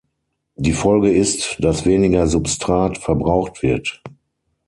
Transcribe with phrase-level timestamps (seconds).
[0.55, 4.01] Die Folge ist, dass weniger Substrat verbraucht wird.